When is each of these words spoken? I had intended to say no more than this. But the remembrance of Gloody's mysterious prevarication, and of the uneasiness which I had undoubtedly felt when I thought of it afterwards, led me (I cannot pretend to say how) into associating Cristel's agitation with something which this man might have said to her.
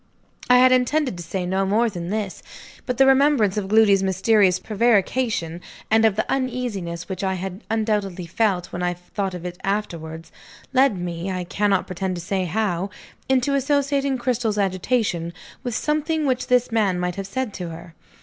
I 0.49 0.57
had 0.57 0.71
intended 0.71 1.15
to 1.17 1.23
say 1.23 1.45
no 1.45 1.63
more 1.63 1.87
than 1.87 2.09
this. 2.09 2.41
But 2.87 2.97
the 2.97 3.05
remembrance 3.05 3.55
of 3.55 3.67
Gloody's 3.67 4.01
mysterious 4.01 4.57
prevarication, 4.57 5.61
and 5.91 6.05
of 6.05 6.15
the 6.15 6.25
uneasiness 6.27 7.07
which 7.07 7.23
I 7.23 7.35
had 7.35 7.63
undoubtedly 7.69 8.25
felt 8.25 8.71
when 8.73 8.81
I 8.81 8.95
thought 8.95 9.35
of 9.35 9.45
it 9.45 9.59
afterwards, 9.63 10.31
led 10.73 10.97
me 10.97 11.29
(I 11.29 11.43
cannot 11.43 11.85
pretend 11.85 12.15
to 12.15 12.21
say 12.21 12.45
how) 12.45 12.89
into 13.29 13.53
associating 13.53 14.17
Cristel's 14.17 14.57
agitation 14.57 15.33
with 15.63 15.75
something 15.75 16.25
which 16.25 16.47
this 16.47 16.71
man 16.71 16.99
might 16.99 17.13
have 17.17 17.27
said 17.27 17.53
to 17.53 17.69
her. 17.69 17.93